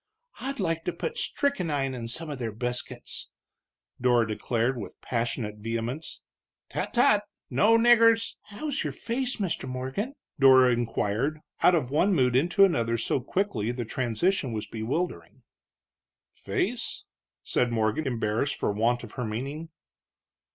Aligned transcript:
"I'd 0.39 0.59
like 0.59 0.83
to 0.85 0.93
put 0.93 1.19
strickenine 1.19 1.93
in 1.93 2.07
some 2.07 2.27
of 2.31 2.39
their 2.39 2.51
biscuits!" 2.51 3.29
Dora 4.01 4.27
declared, 4.27 4.75
with 4.79 4.99
passionate 4.99 5.57
vehemence. 5.57 6.21
"Tut 6.69 6.95
tut! 6.95 7.23
no 7.51 7.77
niggers" 7.77 8.35
"How's 8.49 8.83
your 8.83 8.93
face, 8.93 9.35
Mr. 9.37 9.69
Morgan?" 9.69 10.15
Dora 10.39 10.71
inquired, 10.71 11.39
out 11.61 11.75
of 11.75 11.91
one 11.91 12.15
mood 12.15 12.35
into 12.35 12.65
another 12.65 12.97
so 12.97 13.19
quickly 13.19 13.69
the 13.71 13.85
transition 13.85 14.53
was 14.53 14.65
bewildering. 14.65 15.43
"Face?" 16.33 17.03
said 17.43 17.71
Morgan, 17.71 18.07
embarrassed 18.07 18.55
for 18.55 18.71
want 18.71 19.03
of 19.03 19.11
her 19.11 19.23
meaning. 19.23 19.69